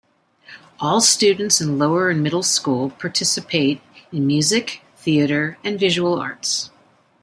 All 0.79 0.99
students 0.99 1.61
in 1.61 1.77
lower 1.77 2.09
and 2.09 2.23
middle 2.23 2.41
school 2.41 2.89
participate 2.89 3.83
in 4.11 4.25
music, 4.25 4.81
theater, 4.97 5.59
and 5.63 5.79
visual 5.79 6.19
arts. 6.19 6.71